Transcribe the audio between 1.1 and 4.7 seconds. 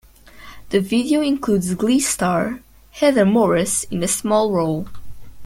includes "Glee" star Heather Morris in a small